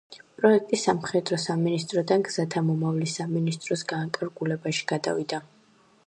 პროექტი 0.37 0.77
სამხედრო 0.83 1.37
სამინისტროდან 1.41 2.23
გზათა 2.29 2.63
მიმოსვლის 2.69 3.13
სამინისტროს 3.21 3.83
განკარგულებაში 3.91 4.89
გადავიდა. 4.93 5.41